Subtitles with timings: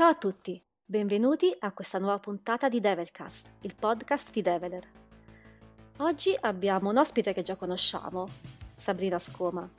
[0.00, 4.82] Ciao a tutti, benvenuti a questa nuova puntata di Develcast, il podcast di Develer.
[5.98, 8.26] Oggi abbiamo un ospite che già conosciamo,
[8.74, 9.70] Sabrina Scoma.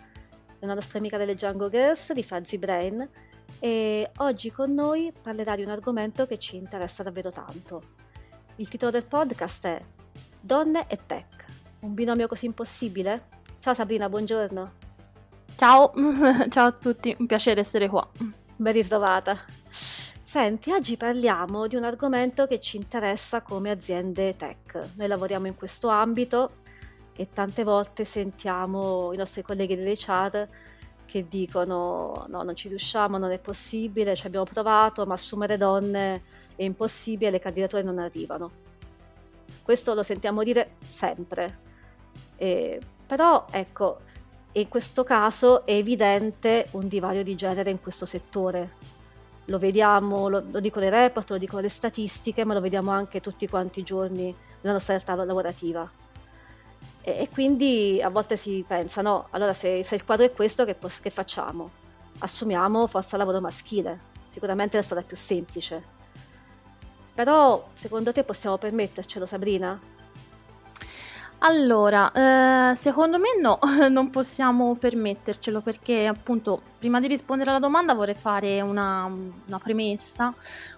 [0.60, 3.10] È una nostra amica delle Django Girls di Fuzzy Brain
[3.57, 7.82] e oggi con noi parlerà di un argomento che ci interessa davvero tanto.
[8.57, 9.84] Il titolo del podcast è
[10.40, 11.46] Donne e Tech,
[11.79, 13.28] un binomio così impossibile?
[13.57, 14.71] Ciao Sabrina, buongiorno.
[15.56, 15.92] Ciao,
[16.50, 18.07] ciao a tutti, un piacere essere qua.
[18.56, 19.36] Ben ritrovata.
[20.32, 24.92] Senti, oggi parliamo di un argomento che ci interessa come aziende tech.
[24.96, 26.60] Noi lavoriamo in questo ambito
[27.14, 30.48] e tante volte sentiamo i nostri colleghi delle chat
[31.06, 36.23] che dicono no, non ci riusciamo, non è possibile, ci abbiamo provato, ma assumere donne
[36.56, 38.52] è impossibile, le candidature non arrivano.
[39.62, 41.60] Questo lo sentiamo dire sempre.
[42.38, 43.98] E, però, ecco,
[44.54, 48.91] in questo caso è evidente un divario di genere in questo settore.
[49.52, 53.20] Lo vediamo, lo, lo dicono i report, lo dicono le statistiche, ma lo vediamo anche
[53.20, 55.92] tutti quanti i giorni nella nostra realtà lavorativa.
[57.02, 60.64] E, e quindi a volte si pensa, no, allora se, se il quadro è questo,
[60.64, 61.70] che, che facciamo?
[62.20, 65.84] Assumiamo forza lavoro maschile, sicuramente è la strada più semplice.
[67.14, 69.78] Però secondo te possiamo permettercelo, Sabrina?
[71.44, 72.11] Allora,
[72.72, 73.58] eh, secondo me no,
[73.89, 80.31] non possiamo permettercelo perché appunto prima di rispondere alla domanda vorrei fare una, una premessa,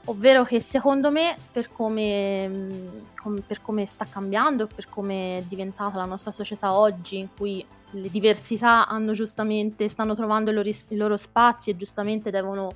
[0.05, 5.97] ovvero che secondo me per come, com, per come sta cambiando, per come è diventata
[5.97, 10.95] la nostra società oggi in cui le diversità hanno giustamente, stanno trovando i loro, i
[10.95, 12.71] loro spazi e giustamente devono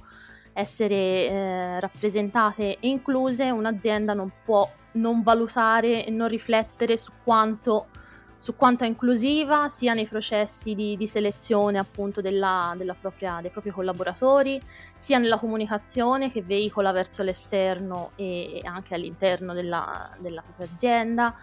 [0.51, 7.87] essere eh, rappresentate e incluse, un'azienda non può non valutare e non riflettere su quanto,
[8.37, 13.49] su quanto è inclusiva sia nei processi di, di selezione appunto della, della propria, dei
[13.51, 14.61] propri collaboratori,
[14.95, 21.35] sia nella comunicazione che veicola verso l'esterno e, e anche all'interno della, della propria azienda,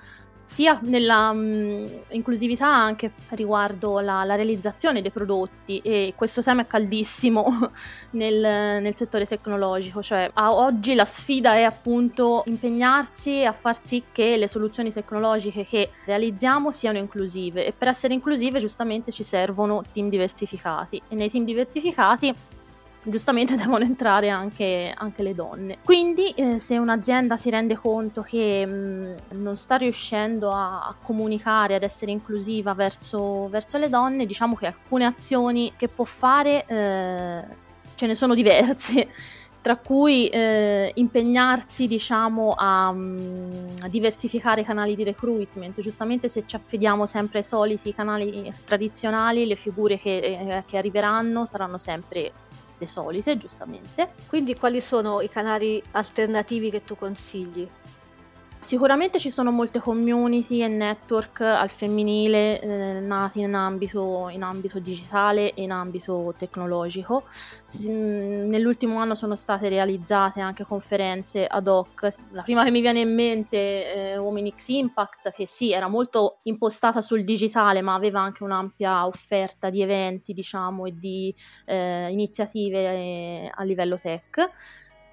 [0.45, 6.63] sia nella mh, mm, inclusività anche riguardo la, la, realizzazione dei prodotti e questo tema
[6.63, 7.71] è caldissimo
[8.13, 14.37] nel, nel, settore tecnologico, cioè oggi la sfida è appunto impegnarsi a far sì che
[14.37, 20.09] le soluzioni tecnologiche che realizziamo siano inclusive e per essere inclusive giustamente ci servono team
[20.09, 22.35] diversificati e nei team diversificati
[23.05, 25.79] giustamente devono entrare anche, anche le donne.
[25.85, 31.75] Quindi eh, se un'azienda si rende conto che mh, non sta riuscendo a, a, comunicare,
[31.75, 37.43] ad essere inclusiva verso, verso, le donne, diciamo che alcune azioni che può fare eh,
[37.95, 39.09] ce ne sono diverse.
[39.65, 45.81] Tra cui eh, impegnarsi, diciamo, a, a, diversificare i canali di recruitment.
[45.81, 51.47] Giustamente, se ci affediamo sempre ai soliti canali tradizionali, le figure che, eh, che arriveranno
[51.47, 52.31] saranno sempre
[52.87, 54.13] solite, giustamente.
[54.27, 57.69] Quindi quali sono i canali alternativi che tu consigli?
[58.65, 64.79] Sicuramente ci sono molte community e network al femminile eh, nati in ambito, in ambito,
[64.79, 67.25] digitale e in ambito tecnologico.
[67.29, 72.09] S- mm, nell'ultimo anno sono state realizzate anche conferenze ad hoc.
[72.31, 75.89] La prima che mi viene in mente è eh, Women X Impact, che sì, era
[75.89, 81.35] molto impostata sul digitale, ma aveva anche un'ampia offerta di eventi, diciamo, e di
[81.67, 84.51] eh, iniziative eh, a livello tech.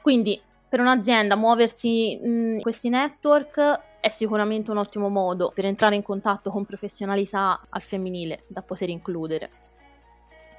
[0.01, 6.01] Quindi per un'azienda muoversi in questi network è sicuramente un ottimo modo per entrare in
[6.01, 9.49] contatto con professionalità al femminile da poter includere.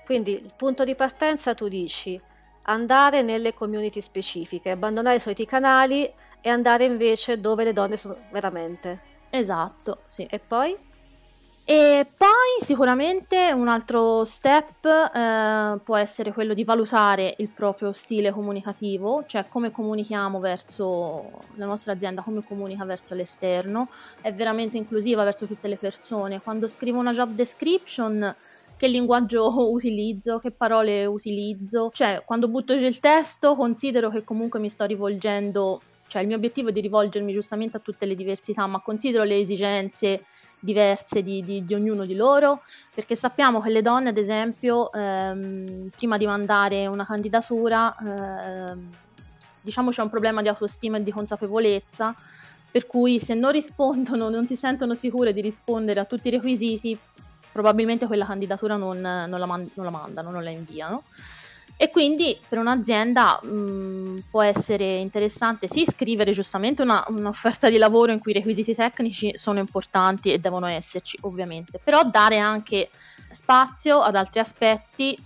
[0.04, 2.20] Quindi il punto di partenza tu dici
[2.64, 6.12] andare nelle community specifiche, abbandonare i soliti canali
[6.42, 9.00] e andare invece dove le donne sono veramente.
[9.30, 10.26] Esatto, sì.
[10.28, 10.76] E poi?
[11.64, 18.32] E poi sicuramente un altro step eh, può essere quello di valutare il proprio stile
[18.32, 23.88] comunicativo, cioè come comunichiamo verso la nostra azienda, come comunica verso l'esterno,
[24.20, 26.40] è veramente inclusiva verso tutte le persone.
[26.40, 28.34] Quando scrivo una job description,
[28.76, 34.58] che linguaggio utilizzo, che parole utilizzo, cioè quando butto giù il testo considero che comunque
[34.58, 38.66] mi sto rivolgendo, cioè il mio obiettivo è di rivolgermi giustamente a tutte le diversità,
[38.66, 40.24] ma considero le esigenze
[40.64, 42.62] diverse di, di, di, ognuno di loro,
[42.94, 48.88] perché sappiamo che le donne, ad esempio, ehm, prima di mandare una candidatura, ehm,
[49.60, 52.14] diciamo c'è un problema di autostima e di consapevolezza,
[52.70, 56.96] per cui se non rispondono, non si sentono sicure di rispondere a tutti i requisiti,
[57.50, 61.02] probabilmente quella candidatura non, non, la, man- non la mandano, non la inviano.
[61.82, 67.76] E quindi per un'azienda mh, mm, può essere interessante sì scrivere giustamente una, un'offerta di
[67.76, 72.88] lavoro in cui i requisiti tecnici sono importanti e devono esserci ovviamente, però dare anche
[73.28, 75.18] spazio ad altri aspetti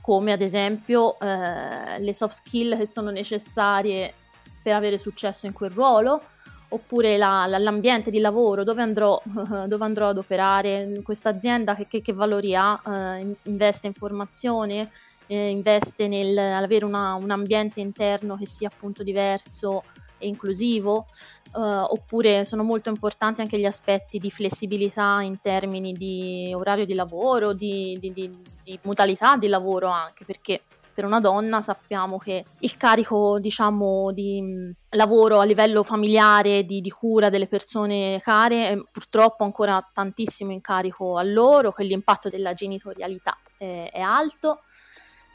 [0.00, 4.12] come ad esempio eh, le soft skill che sono necessarie
[4.60, 6.22] per avere successo in quel ruolo,
[6.70, 11.86] oppure la, la, l'ambiente di lavoro, dove andrò, dove andrò ad operare, questa azienda che,
[11.86, 14.90] che, che valori ha, eh, investe in formazione,
[15.30, 16.94] eh, investe nell'avere un
[17.30, 19.84] ambiente interno che sia appunto diverso
[20.18, 21.06] e inclusivo,
[21.54, 26.94] eh, oppure sono molto importanti anche gli aspetti di flessibilità in termini di orario di
[26.94, 28.28] lavoro, di, di, di,
[28.64, 30.62] di modalità di lavoro anche, perché
[30.92, 36.80] per una donna sappiamo che il carico, diciamo, di mm, lavoro a livello familiare, di,
[36.80, 42.28] di cura delle persone care, è purtroppo ancora tantissimo in carico a loro, che l'impatto
[42.28, 44.58] della genitorialità è, è alto.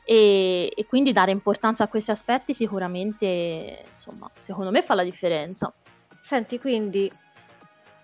[0.07, 5.73] E, e, quindi dare importanza a questi aspetti sicuramente, insomma, secondo me fa la differenza.
[6.21, 7.11] Senti, quindi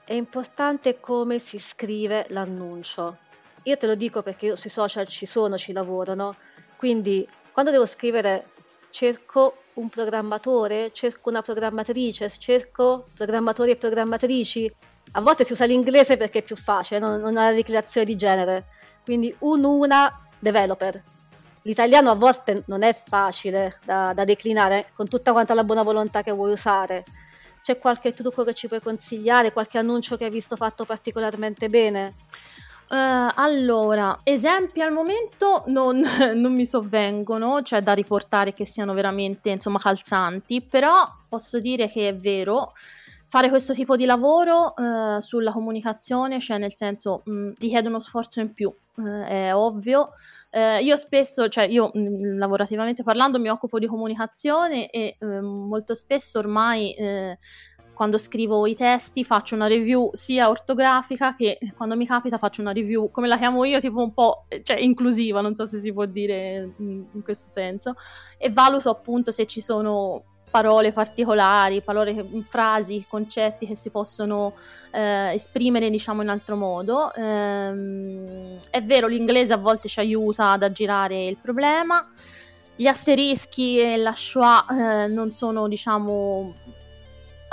[0.04, 3.18] è importante come si scrive l'annuncio.
[3.64, 6.36] Io te lo dico perché io sui social ci sono, ci lavoro, no?
[6.76, 8.48] Quindi quando devo scrivere
[8.90, 14.74] cerco un programmatore, cerco una programmatrice, cerco programmatori e programmatrici.
[15.14, 18.16] A volte si usa l'inglese perché è più facile, non, non ha la ricreazione di
[18.16, 18.66] genere.
[19.04, 21.04] Quindi un una developer.
[21.64, 26.24] L'italiano a volte non è facile da, da declinare con tutta quanta la buona volontà
[26.24, 27.04] che vuoi usare.
[27.62, 32.14] C'è qualche trucco che ci puoi consigliare, qualche annuncio che hai visto fatto particolarmente bene?
[32.90, 36.02] Uh, allora, esempi al momento non,
[36.36, 42.10] non, mi sovvengono, cioè da riportare che siano veramente insomma calzanti, però posso dire che
[42.10, 42.74] è vero.
[43.32, 48.02] Fare questo tipo di lavoro uh, sulla comunicazione, cioè nel senso mh, mm, richiede uno
[48.02, 50.10] sforzo in più, uh, è ovvio.
[50.82, 56.40] io spesso, cioè io mh, mm, lavorativamente parlando mi occupo di comunicazione e molto spesso
[56.40, 56.94] ormai
[57.94, 62.74] quando scrivo i testi faccio una review sia ortografica che quando mi capita faccio una
[62.74, 66.06] review, come la chiamo io, tipo un po' cioè, inclusiva, non so se si può
[66.06, 67.94] dire in, in questo senso,
[68.38, 74.54] e valuto appunto se ci sono parole particolari, parole, frasi, concetti che si possono
[74.92, 77.12] eh, esprimere diciamo in altro modo.
[77.14, 82.06] Ehm, è vero, l'inglese a volte ci aiuta ad aggirare il problema.
[82.76, 86.54] Gli asterischi e la schwa eh, non sono diciamo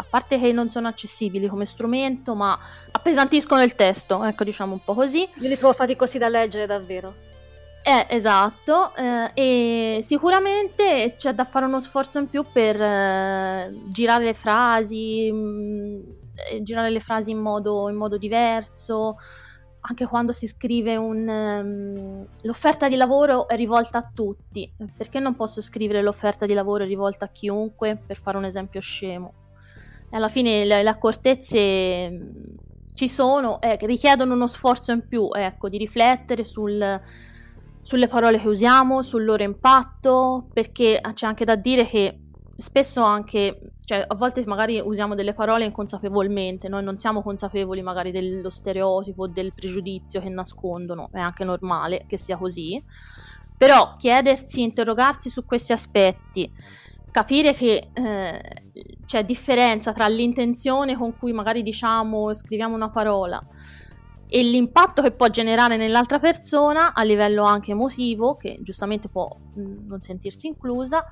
[0.00, 2.56] a parte che non sono accessibili come strumento, ma
[2.90, 5.20] appesantiscono il testo, ecco diciamo un po' così.
[5.20, 7.26] Io li trovo faticosi da leggere davvero.
[7.88, 14.24] Eh, esatto, eh, e sicuramente c'è da fare uno sforzo in più per eh, girare
[14.24, 16.00] le frasi, mh, mm,
[16.50, 19.16] eh, girare le frasi in modo, in modo, diverso,
[19.80, 21.26] anche quando si scrive un...
[21.26, 26.84] Um, l'offerta di lavoro è rivolta a tutti, perché non posso scrivere l'offerta di lavoro
[26.84, 29.32] rivolta a chiunque, per fare un esempio scemo?
[30.10, 32.30] alla fine le, le accortezze mm,
[32.94, 37.00] ci sono, eh, richiedono uno sforzo in più, ecco, di riflettere sul,
[37.88, 42.18] sulle parole che usiamo, sul loro impatto, perché c'è anche da dire che
[42.54, 48.10] spesso anche, cioè a volte magari usiamo delle parole inconsapevolmente, noi non siamo consapevoli magari
[48.10, 52.84] dello stereotipo, del pregiudizio che nascondono, è anche normale che sia così,
[53.56, 56.52] però chiedersi, interrogarsi su questi aspetti,
[57.10, 58.40] capire che eh,
[59.06, 63.42] c'è differenza tra l'intenzione con cui magari diciamo, scriviamo una parola
[64.28, 69.86] e l'impatto che può generare nell'altra persona a livello anche emotivo, che giustamente può mm,
[69.88, 71.02] non sentirsi inclusa,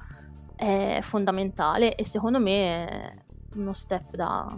[0.54, 3.14] è fondamentale e secondo me è
[3.54, 4.54] uno step da,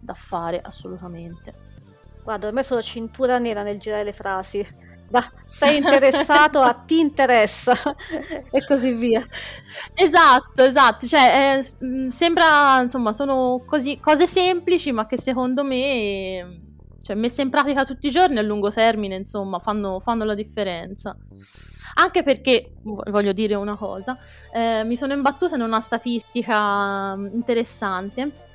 [0.00, 1.68] da fare assolutamente.
[2.22, 4.66] Guarda, ormai sono cintura nera nel girare le frasi
[5.10, 7.74] da sei interessato a ti interessa
[8.50, 9.22] e così via.
[9.92, 16.69] Esatto, esatto, cioè eh, sembra, insomma, sono così, cose semplici ma che secondo me,
[17.10, 21.16] cioè messe in pratica tutti i giorni a lungo termine, insomma, fanno, fanno la differenza.
[21.94, 24.16] Anche perché, voglio dire una cosa,
[24.52, 28.48] eh, mi sono imbattuta in una statistica interessante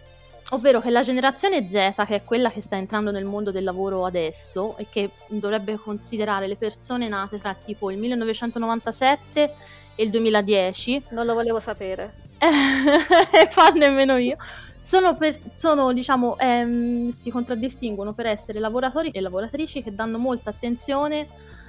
[0.51, 4.05] ovvero che la generazione Z, che è quella che sta entrando nel mondo del lavoro
[4.05, 9.55] adesso e che dovrebbe considerare le persone nate tra tipo il 1997
[9.95, 12.13] e il 2010, non lo volevo sapere.
[12.37, 14.37] e fa nemmeno io.
[14.85, 20.51] Sono, per, sono diciamo, ehm, si contraddistinguono per essere lavoratori e lavoratrici che danno molta
[20.51, 21.25] attenzione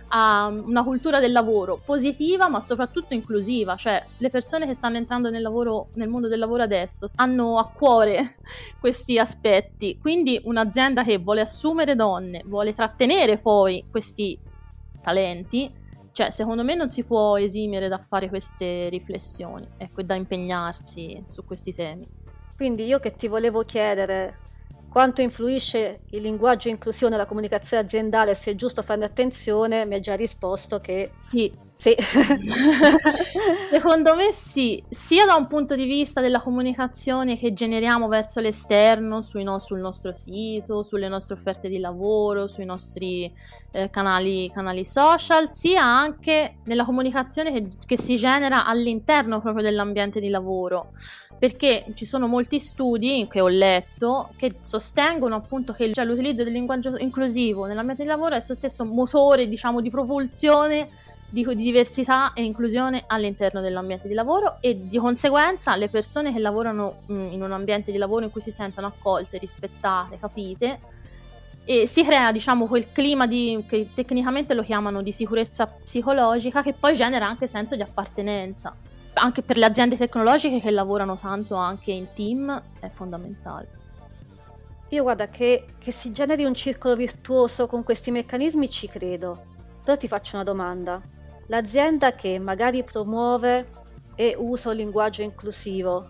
[0.08, 5.30] a una cultura del lavoro positiva ma soprattutto inclusiva, cioè le persone che stanno entrando
[5.30, 8.36] nel, lavoro, nel mondo del lavoro adesso hanno a cuore
[8.78, 14.38] questi aspetti, quindi un'azienda che vuole assumere donne, vuole trattenere poi questi
[15.00, 15.72] talenti,
[16.12, 21.24] cioè secondo me non si può esimere da fare queste riflessioni, ecco, e da impegnarsi
[21.26, 22.24] su questi temi.
[22.56, 24.38] Quindi io che ti volevo chiedere
[24.88, 30.00] quanto influisce il linguaggio inclusivo nella comunicazione aziendale, se è giusto farne attenzione, mi ha
[30.00, 31.52] già risposto che sì.
[31.78, 31.94] Sì.
[33.70, 39.20] Secondo me sì, sia da un punto di vista della comunicazione che generiamo verso l'esterno,
[39.42, 43.30] no- sul nostro sito, sulle nostre offerte di lavoro, sui nostri
[43.72, 50.18] eh, canali, canali, social, sia anche nella comunicazione che, che si genera all'interno proprio dell'ambiente
[50.18, 50.92] di lavoro
[51.38, 56.52] perché ci sono molti studi che ho letto che sostengono appunto che cioè, l'utilizzo del
[56.52, 60.88] linguaggio inclusivo nell'ambiente di lavoro è suo stesso motore diciamo di propulsione
[61.28, 66.38] di, di, diversità e inclusione all'interno dell'ambiente di lavoro e di conseguenza le persone che
[66.38, 70.94] lavorano mh, in un ambiente di lavoro in cui si sentono accolte, rispettate, capite
[71.68, 76.74] e si crea diciamo quel clima di, che tecnicamente lo chiamano di sicurezza psicologica che
[76.74, 78.74] poi genera anche senso di appartenenza
[79.18, 83.68] anche per le aziende tecnologiche che lavorano tanto anche in team è fondamentale.
[84.90, 89.54] Io guarda che, che si generi un circolo virtuoso con questi meccanismi ci credo.
[89.82, 91.00] Però ti faccio una domanda.
[91.46, 93.64] L'azienda che magari promuove
[94.14, 96.06] e usa un linguaggio inclusivo,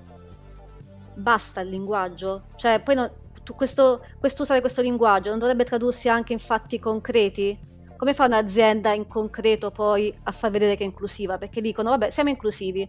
[1.14, 2.44] basta il linguaggio?
[2.56, 3.10] Cioè, poi no,
[3.54, 7.66] questo, questo usare questo linguaggio non dovrebbe tradursi anche in fatti concreti?
[7.96, 11.38] come fa un'azienda in concreto poi a far vedere che è inclusiva?
[11.38, 12.88] Perché dicono, vabbè, siamo inclusivi,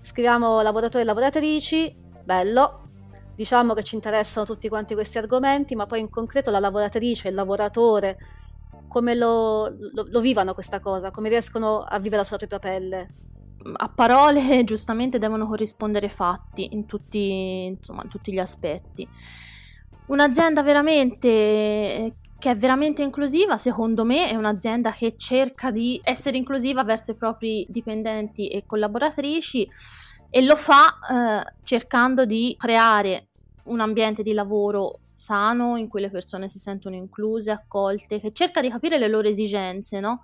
[0.00, 1.94] scriviamo lavoratori e lavoratrici,
[2.24, 2.88] bello,
[3.34, 7.34] diciamo che ci interessano tutti quanti questi argomenti, ma poi in concreto la lavoratrice, il
[7.34, 8.18] lavoratore,
[8.90, 13.08] come lo, lo, lo vivano questa cosa, come riescono a vivere sulla propria pelle?
[13.62, 19.06] a parole giustamente devono corrispondere fatti in tutti, insomma, in tutti gli aspetti.
[20.06, 26.82] Un'azienda veramente che è veramente inclusiva, secondo me è un'azienda che cerca di essere inclusiva
[26.82, 29.68] verso i propri dipendenti e collaboratrici
[30.30, 33.28] e lo fa eh, cercando di creare
[33.64, 38.60] un ambiente di lavoro sano in cui le persone si sentono incluse, accolte, che cerca
[38.60, 40.22] di capire le loro esigenze, no?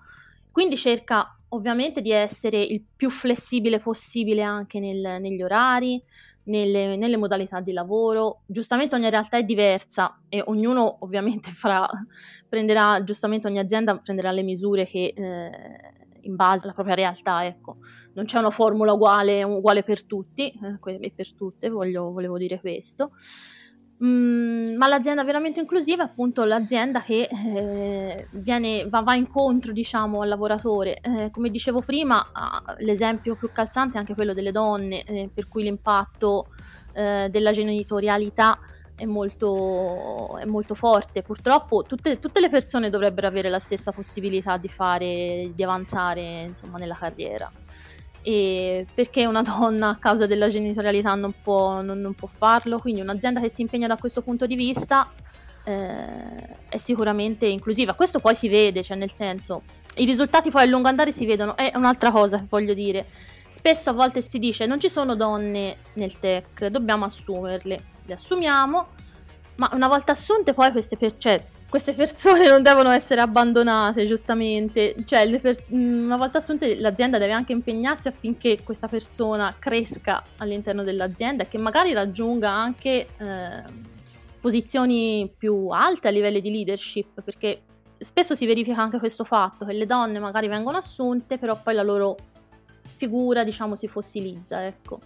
[0.50, 6.02] Quindi cerca ovviamente di essere il più flessibile possibile anche nel, negli orari,
[6.44, 8.40] nelle, nelle, modalità di lavoro.
[8.46, 11.86] Giustamente ogni realtà è diversa e ognuno ovviamente farà,
[12.48, 15.50] prenderà, giustamente ogni azienda prenderà le misure che eh,
[16.22, 17.76] in base alla propria realtà, ecco.
[18.14, 22.60] Non c'è una formula uguale, uguale per tutti eh, e per tutte, voglio, volevo dire
[22.60, 23.10] questo.
[24.04, 30.20] Mm, ma l'azienda veramente inclusiva è appunto l'azienda che eh, viene, va, va, incontro diciamo,
[30.20, 30.98] al lavoratore.
[31.00, 32.26] Eh, come dicevo prima,
[32.78, 36.48] l'esempio più calzante è anche quello delle donne, eh, per cui l'impatto
[36.92, 38.58] eh, della genitorialità
[38.94, 41.22] è molto, è molto forte.
[41.22, 46.76] Purtroppo tutte, tutte, le persone dovrebbero avere la stessa possibilità di fare, di avanzare insomma,
[46.76, 47.50] nella carriera
[48.28, 53.00] e perché una donna a causa della genitorialità non può, non, non può farlo, quindi
[53.00, 55.08] un'azienda che si impegna da questo punto di vista
[55.62, 57.94] eh, è sicuramente inclusiva.
[57.94, 59.62] Questo poi si vede, cioè nel senso,
[59.98, 63.06] i risultati poi a lungo andare si vedono, è un'altra cosa che voglio dire.
[63.48, 68.88] Spesso a volte si dice non ci sono donne nel tech, dobbiamo assumerle, le assumiamo,
[69.54, 74.94] ma una volta assunte poi queste per- cioè, queste persone non devono essere abbandonate, giustamente.
[75.04, 80.84] Cioè, per- mm, una volta assunte, l'azienda deve anche impegnarsi affinché questa persona cresca all'interno
[80.84, 83.62] dell'azienda e che magari raggiunga anche eh,
[84.40, 87.62] posizioni più alte a livelli di leadership, perché
[87.98, 91.82] spesso si verifica anche questo fatto, che le donne magari vengono assunte, però poi la
[91.82, 92.16] loro
[92.96, 95.00] figura, diciamo, si fossilizza, ecco.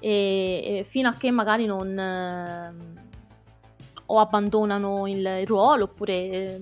[0.00, 1.98] E, e fino a che magari non...
[1.98, 3.03] Eh,
[4.06, 6.60] o abbandonano il, ruolo oppure eh,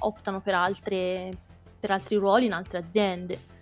[0.00, 1.30] optano per, altre,
[1.78, 3.58] per altri ruoli in altre aziende.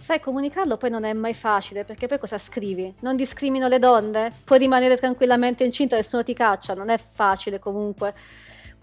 [0.00, 2.92] Sai, comunicarlo poi non è mai facile, perché poi cosa scrivi?
[3.00, 4.32] Non discrimino le donne?
[4.44, 8.12] Puoi rimanere tranquillamente incinta, nessuno ti caccia, non è facile comunque.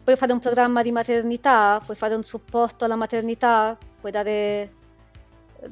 [0.02, 1.82] Puoi fare un programma di maternità?
[1.84, 3.78] Puoi fare un supporto alla maternità?
[4.00, 4.74] Puoi dare...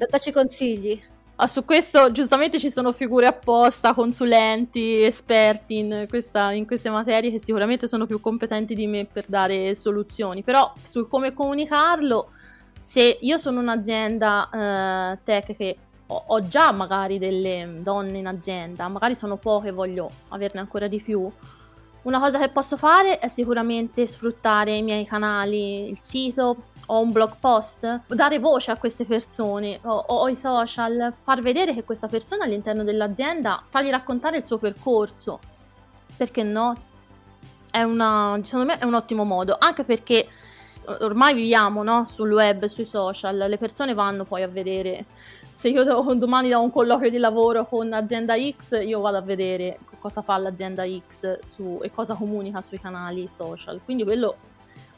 [0.10, 1.02] Dacci consigli.
[1.40, 7.30] Ah, su questo giustamente ci sono figure apposta, consulenti, esperti in, questa, in, queste materie
[7.30, 12.30] che sicuramente sono più competenti di me per dare soluzioni, però sul come comunicarlo,
[12.82, 15.78] se io sono un'azienda eh, tech che
[16.08, 20.88] ho, ho, già magari delle donne in azienda, magari sono poche e voglio averne ancora
[20.88, 21.32] di più,
[22.08, 27.12] una cosa che posso fare è sicuramente sfruttare i miei canali, il sito, o un
[27.12, 32.08] blog post, dare voce a queste persone o, o, i social, far vedere che questa
[32.08, 35.40] persona all'interno dell'azienda, fargli raccontare il suo percorso.
[36.16, 36.76] Perché no?
[37.70, 40.30] È una, secondo me è un ottimo modo, anche perché
[41.02, 42.06] ormai viviamo no?
[42.06, 45.04] sul web, sui social, le persone vanno poi a vedere.
[45.58, 49.22] Se io do, domani do un colloquio di lavoro con azienda X, io vado a
[49.22, 53.82] vedere cosa fa l'azienda X su, e cosa comunica sui canali social.
[53.84, 54.36] Quindi quello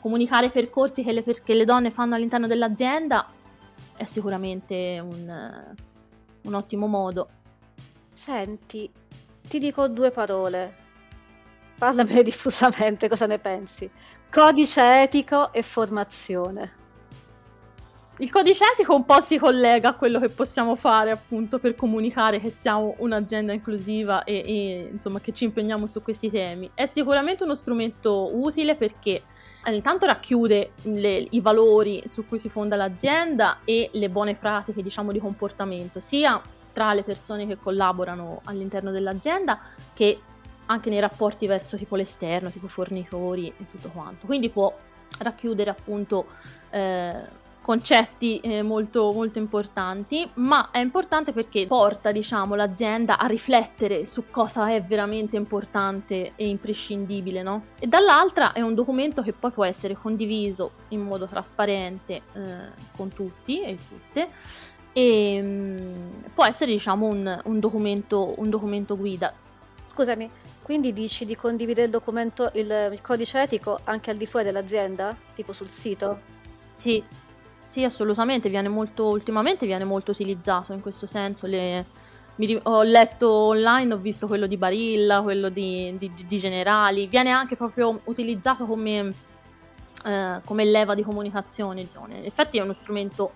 [0.01, 3.25] comunicare percorsi che le, che le donne fanno all'interno dell'azienda
[3.95, 5.63] è sicuramente un,
[6.41, 7.29] un ottimo modo.
[8.13, 8.91] Senti,
[9.47, 10.75] ti dico due parole.
[11.77, 13.89] Parlamene diffusamente, cosa ne pensi?
[14.29, 16.78] Codice etico e formazione.
[18.21, 22.41] Il codice etico un po' si collega a quello che possiamo fare appunto per comunicare
[22.41, 26.69] che siamo un'azienda inclusiva e, e insomma che ci impegniamo su questi temi.
[26.73, 29.23] È sicuramente uno strumento utile perché
[29.63, 34.83] eh, intanto racchiude le, i valori su cui si fonda l'azienda e le buone pratiche
[34.83, 36.41] diciamo di comportamento sia
[36.73, 39.61] tra le persone che collaborano all'interno dell'azienda
[39.93, 40.19] che
[40.65, 44.25] anche nei rapporti verso tipo l'esterno, tipo fornitori e tutto quanto.
[44.25, 44.77] Quindi può
[45.19, 46.25] racchiudere appunto
[46.69, 54.05] eh, concetti eh, molto, molto importanti, ma è importante perché porta, diciamo, l'azienda a riflettere
[54.05, 57.65] su cosa è veramente importante e imprescindibile, no?
[57.77, 62.21] E dall'altra è un documento che poi può essere condiviso in modo trasparente eh,
[62.95, 64.29] con tutti e tutte
[64.91, 69.31] e mh, mm, può essere, diciamo, un, un, documento, un documento guida.
[69.85, 70.27] Scusami,
[70.63, 75.15] quindi dici di condividere il documento, il, il codice etico anche al di fuori dell'azienda?
[75.35, 76.19] Tipo sul sito?
[76.73, 77.03] Sì,
[77.69, 81.45] sì, assolutamente, viene molto, ultimamente viene molto utilizzato in questo senso.
[81.45, 81.85] Le,
[82.37, 87.29] mi, ho letto online, ho visto quello di Barilla, quello di, di, di Generali, viene
[87.29, 89.13] anche proprio utilizzato come,
[90.03, 91.83] eh, come leva di comunicazione.
[91.83, 92.07] Diciamo.
[92.07, 93.33] In effetti è uno strumento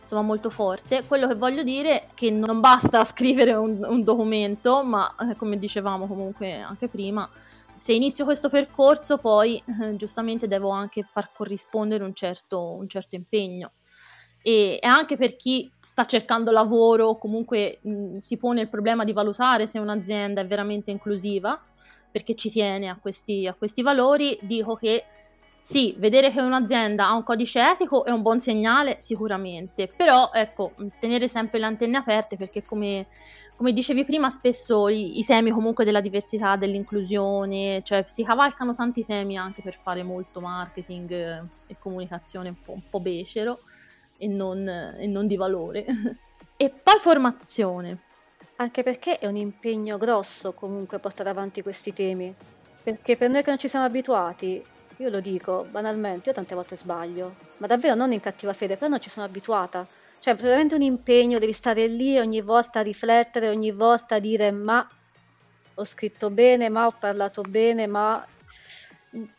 [0.00, 1.04] insomma, molto forte.
[1.06, 5.58] Quello che voglio dire è che non basta scrivere un, un documento, ma eh, come
[5.58, 7.28] dicevamo comunque anche prima,
[7.76, 13.14] se inizio questo percorso poi eh, giustamente devo anche far corrispondere un certo, un certo
[13.14, 13.72] impegno.
[14.42, 19.66] E, anche per chi sta cercando lavoro, comunque mh, si pone il problema di valutare
[19.66, 21.60] se un'azienda è veramente inclusiva,
[22.10, 25.04] perché ci tiene a questi, a questi valori, dico che
[25.66, 30.74] sì, vedere che un'azienda ha un codice etico è un buon segnale sicuramente, però ecco,
[31.00, 33.08] tenere sempre le antenne aperte perché come
[33.56, 39.04] come dicevi prima, spesso i, i, temi comunque della diversità, dell'inclusione, cioè si cavalcano tanti
[39.04, 41.10] temi anche per fare molto marketing
[41.66, 43.60] e comunicazione un po', un po becero
[44.18, 45.86] e non, e non di valore.
[46.56, 48.00] e poi formazione.
[48.56, 52.34] Anche perché è un impegno grosso comunque portare avanti questi temi.
[52.82, 54.62] Perché per noi che non ci siamo abituati,
[54.98, 58.90] io lo dico banalmente, io tante volte sbaglio, ma davvero non in cattiva fede, però
[58.90, 59.86] non ci sono abituata
[60.20, 64.18] cioè, è veramente un impegno, devi stare lì ogni volta a riflettere, ogni volta a
[64.18, 64.86] dire ma
[65.78, 68.24] ho scritto bene, ma ho parlato bene, ma...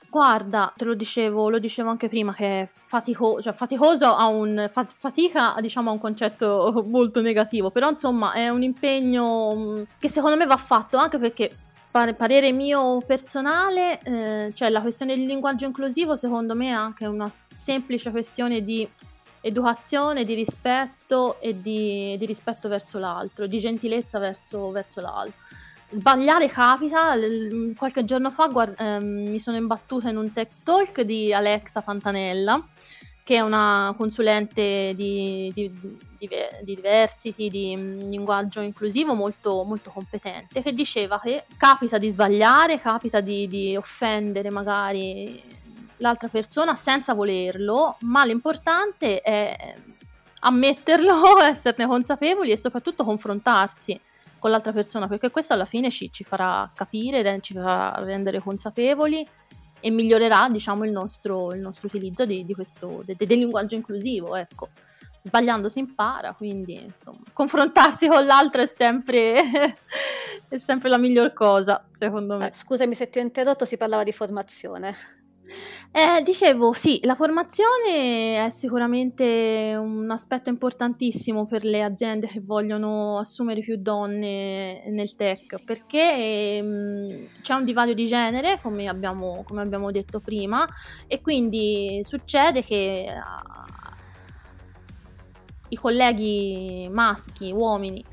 [0.09, 4.95] Guarda, te lo dicevo, lo dicevo anche prima che fatico- cioè faticoso ha un fat-
[4.97, 10.37] fatica, diciamo, ha un concetto molto negativo, però insomma è un impegno mm, che secondo
[10.37, 11.51] me va fatto anche perché
[12.15, 17.29] parere mio personale, eh, cioè la questione del linguaggio inclusivo secondo me è anche una
[17.49, 18.87] semplice questione di
[19.41, 25.39] educazione, di rispetto e di, di rispetto verso l'altro, di gentilezza verso, verso l'altro.
[25.89, 27.13] Sbagliare capita,
[27.77, 32.61] qualche giorno fa guard- ehm, mi sono imbattuta in un tech talk di Alexa Fantanella,
[33.23, 35.69] che è una consulente di, di,
[36.17, 36.29] di,
[36.61, 37.75] di diversity, di
[38.09, 45.41] linguaggio inclusivo molto, molto, competente, che diceva che capita di sbagliare, capita di offendere magari
[45.97, 49.75] l'altra persona senza volerlo, ma l'importante è
[50.39, 53.99] ammetterlo, esserne consapevoli e soprattutto confrontarsi
[54.39, 59.27] con l'altra persona, perché questo alla fine ci, ci farà capire, ci farà rendere consapevoli
[59.79, 64.35] e migliorerà, diciamo, il nostro, il nostro utilizzo di, di questo, de, del linguaggio inclusivo,
[64.35, 64.69] ecco.
[65.23, 69.41] Sbagliando si impara, quindi insomma, confrontarsi con l'altro è sempre,
[70.47, 72.47] è sempre la miglior cosa, secondo me.
[72.47, 74.95] Eh, scusami se ti ho interrotto, si parlava di formazione.
[75.99, 83.17] Eh, dicevo, sì, la formazione è sicuramente un aspetto importantissimo per le aziende che vogliono
[83.17, 89.63] assumere più donne nel tech, perché ehm, c'è un divario di genere, come abbiamo, come
[89.63, 90.67] abbiamo detto prima,
[91.07, 93.91] e quindi succede che uh,
[95.69, 98.05] i colleghi maschi, uomini,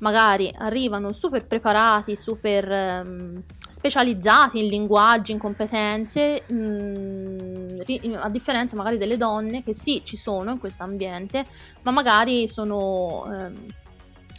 [0.00, 3.04] magari arrivano super preparati, super...
[3.04, 3.44] Um,
[3.88, 10.16] specializzati in linguaggi, in competenze, mh, mm, a differenza magari delle donne che sì, ci
[10.16, 11.46] sono in questo ambiente,
[11.82, 13.66] ma magari sono, ehm,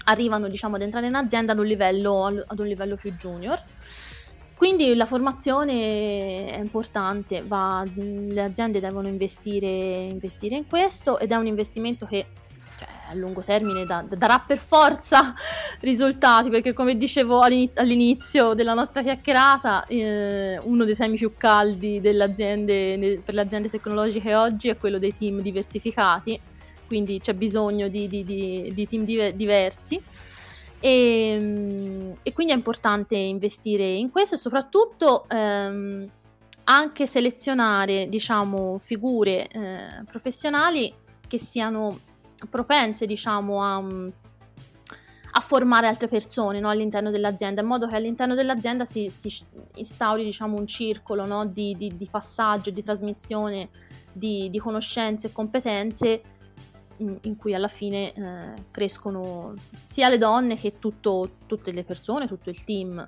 [0.05, 3.59] arrivano diciamo, ad entrare in azienda ad un livello, ad un livello più junior.
[4.55, 11.35] Quindi la formazione è importante, va, le aziende devono investire, investire in questo ed è
[11.35, 12.25] un investimento che
[13.09, 15.33] a lungo termine da, darà per forza
[15.81, 22.13] risultati, perché come dicevo all'inizio della nostra chiacchierata, eh, uno dei temi più caldi per
[22.15, 26.39] le aziende tecnologiche oggi è quello dei team diversificati
[26.89, 30.01] quindi c'è bisogno di, di, di, di team diversi.
[30.79, 36.09] E, ehm, e, quindi è importante investire in questo e soprattutto ehm,
[36.63, 40.91] anche selezionare diciamo, figure eh, professionali
[41.27, 41.99] che siano
[42.47, 43.78] propense diciamo, a,
[45.32, 49.43] a formare altre persone no, all'interno dell'azienda, in modo che all'interno dell'azienda si, si
[49.75, 53.69] instauri diciamo, un circolo no, di, di, di, passaggio, di trasmissione
[54.12, 56.21] di, di conoscenze e competenze
[56.97, 62.28] in, in, cui alla fine eh, crescono sia le donne che tutto, tutte le persone,
[62.28, 63.08] tutto il team.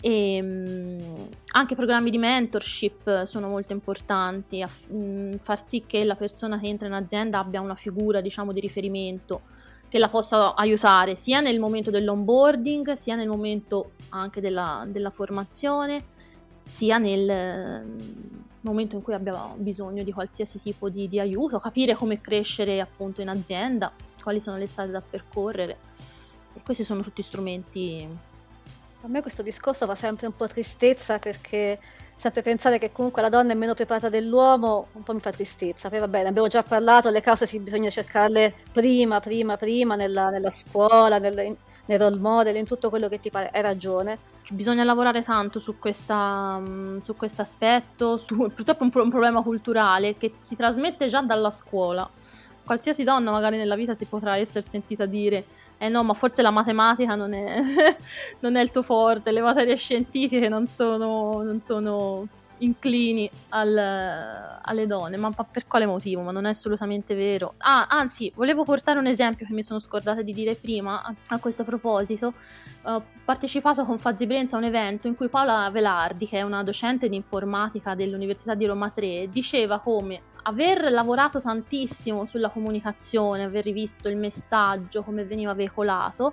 [0.00, 6.14] E, mh, anche programmi di mentorship sono molto importanti, a mh, far sì che la
[6.14, 9.42] persona che entra in azienda abbia una figura diciamo di riferimento
[9.88, 16.04] che la possa aiutare sia nel momento dell'onboarding, sia nel momento anche della, della formazione,
[16.66, 17.82] sia nel
[18.60, 23.22] momento in cui abbiamo bisogno di qualsiasi tipo di, di, aiuto, capire come crescere appunto
[23.22, 23.90] in azienda,
[24.22, 25.78] quali sono le strade da percorrere.
[26.52, 28.06] E questi sono tutti strumenti.
[29.00, 31.78] A me questo discorso fa sempre un po' tristezza perché
[32.16, 35.88] sempre pensare che comunque la donna è meno preparata dell'uomo un po' mi fa tristezza.
[35.88, 40.30] Poi va bene, abbiamo già parlato, le cause si bisogna cercarle prima, prima, prima nella,
[40.30, 43.50] nella scuola, nel, nel role model, in tutto quello che ti pare.
[43.52, 44.18] Hai ragione.
[44.50, 50.56] Bisogna lavorare tanto su, su questo aspetto, purtroppo è un, un problema culturale che si
[50.56, 52.08] trasmette già dalla scuola.
[52.64, 55.44] Qualsiasi donna magari nella vita si potrà essere sentita dire
[55.78, 57.60] eh no, ma forse la matematica non è,
[58.40, 62.26] non è il tuo forte, le materie scientifiche non sono, non sono
[62.58, 66.22] inclini al, alle donne, ma per quale motivo?
[66.22, 67.54] Ma non è assolutamente vero.
[67.58, 71.38] Ah, anzi, volevo portare un esempio che mi sono scordata di dire prima a, a
[71.38, 72.32] questo proposito.
[72.82, 76.62] Ho partecipato con Fazzi Brenza a un evento in cui Paola Velardi, che è una
[76.62, 83.64] docente di informatica dell'Università di Roma 3, diceva come aver lavorato tantissimo sulla comunicazione, aver
[83.64, 86.32] rivisto il messaggio, come veniva veicolato,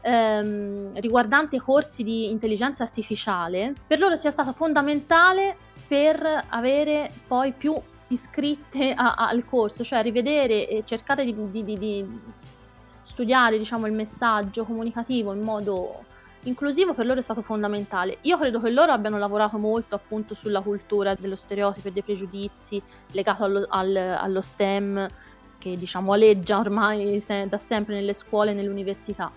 [0.00, 5.56] ehm, riguardante i corsi di intelligenza artificiale, per loro sia stato fondamentale
[5.88, 7.74] per avere poi più
[8.08, 12.20] iscritte a, a, al corso, cioè rivedere e cercare di, di, di, di
[13.02, 16.04] studiare diciamo, il messaggio comunicativo in modo
[16.42, 18.18] inclusivo per loro è stato fondamentale.
[18.22, 22.80] Io credo che loro abbiano lavorato molto appunto sulla cultura dello stereotipo e dei pregiudizi
[23.12, 25.08] legato allo, al, allo STEM
[25.58, 29.30] che diciamo aleggia ormai se, da sempre nelle scuole e nell'università.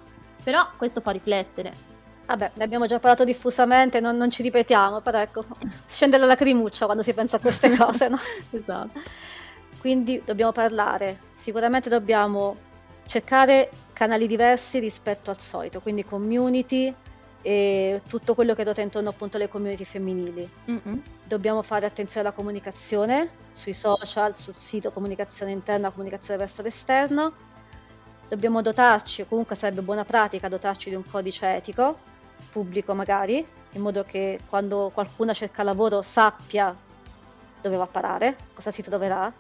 [0.44, 1.90] Però questo fa riflettere.
[2.26, 5.46] Vabbè, ne abbiamo già parlato diffusamente, non, non ci ripetiamo, però ecco,
[5.86, 8.18] scende la lacrimuccia quando si pensa a queste cose, no?
[8.52, 9.00] esatto.
[9.80, 12.56] Quindi dobbiamo parlare, sicuramente dobbiamo
[13.08, 13.70] cercare
[14.02, 16.92] canali diversi rispetto al solito, quindi community
[17.44, 20.50] e tutto quello che ruota intorno appunto alle community femminili.
[20.72, 20.98] Mm-hmm.
[21.24, 27.32] Dobbiamo fare attenzione alla comunicazione sui social, sul sito comunicazione interna, comunicazione verso l'esterno
[28.28, 31.96] dobbiamo dotarci, comunque sarebbe buona pratica dotarci di un codice etico,
[32.50, 36.76] pubblico magari, in modo che quando qualcuno cerca lavoro sappia
[37.62, 39.32] dove va a parare, cosa si troverà,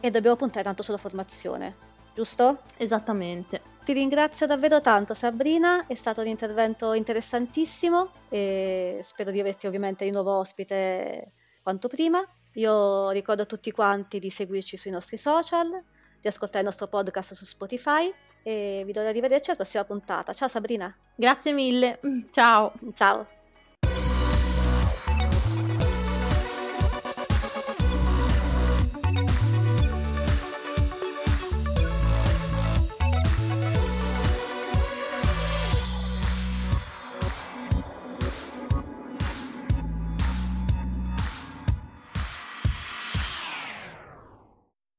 [0.00, 1.88] e dobbiamo puntare tanto sulla formazione,
[2.20, 2.62] giusto?
[2.76, 3.62] Esattamente.
[3.82, 10.04] Ti ringrazio davvero tanto Sabrina, è stato un intervento interessantissimo e spero di averti ovviamente
[10.04, 12.22] di nuovo ospite quanto prima.
[12.54, 15.82] Io ricordo a tutti quanti di seguirci sui nostri social,
[16.20, 20.34] di ascoltare il nostro podcast su Spotify e vi do da rivederci alla prossima puntata.
[20.34, 20.94] Ciao Sabrina.
[21.14, 22.00] Grazie mille.
[22.30, 22.72] Ciao.
[22.92, 23.39] Ciao.